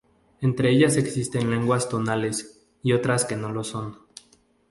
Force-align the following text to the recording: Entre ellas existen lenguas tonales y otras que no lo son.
Entre 0.39 0.71
ellas 0.71 0.97
existen 0.97 1.51
lenguas 1.51 1.87
tonales 1.87 2.63
y 2.81 2.93
otras 2.93 3.23
que 3.23 3.35
no 3.35 3.51
lo 3.51 3.63
son. 3.63 3.99